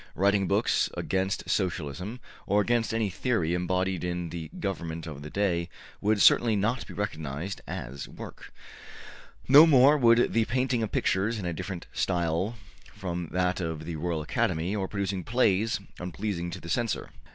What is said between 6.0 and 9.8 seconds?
would certainly not be recognized as work. No